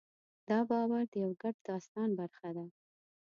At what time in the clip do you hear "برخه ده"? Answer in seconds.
2.19-2.65